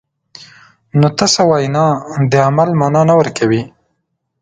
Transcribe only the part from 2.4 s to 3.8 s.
عمل مانا نه ورکوي.